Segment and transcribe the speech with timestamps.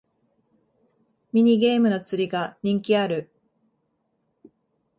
[1.31, 3.31] ミニゲームの釣りが人気ある